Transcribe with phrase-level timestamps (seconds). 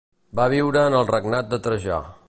[0.39, 2.03] Va viure en el regnat de Trajà.